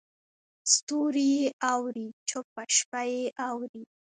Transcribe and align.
ستوري 0.73 1.27
یې 1.37 1.47
اوري 1.71 2.07
چوپه 2.29 2.63
شپه 2.77 3.01
یې 3.11 3.23
اوري 3.49 3.83